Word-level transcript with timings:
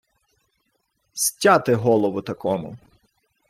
—Стяти 1.13 1.73
голову 1.75 2.21
такому! 2.21 2.77